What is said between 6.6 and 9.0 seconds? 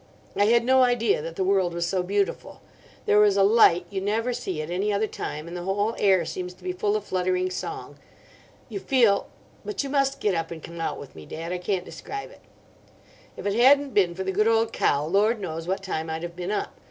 be full of fluttering song. You